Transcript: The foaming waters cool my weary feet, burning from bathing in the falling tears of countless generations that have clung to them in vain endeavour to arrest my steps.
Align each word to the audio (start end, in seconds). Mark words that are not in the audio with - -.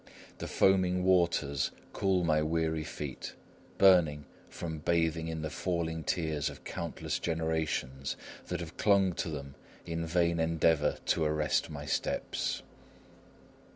The 0.39 0.47
foaming 0.47 1.03
waters 1.03 1.69
cool 1.93 2.23
my 2.23 2.41
weary 2.41 2.83
feet, 2.83 3.33
burning 3.77 4.25
from 4.49 4.79
bathing 4.79 5.27
in 5.27 5.43
the 5.43 5.51
falling 5.51 6.03
tears 6.03 6.49
of 6.49 6.63
countless 6.63 7.19
generations 7.19 8.17
that 8.47 8.61
have 8.61 8.77
clung 8.77 9.13
to 9.13 9.29
them 9.29 9.53
in 9.85 10.07
vain 10.07 10.39
endeavour 10.39 10.97
to 11.05 11.23
arrest 11.23 11.69
my 11.69 11.85
steps. 11.85 12.63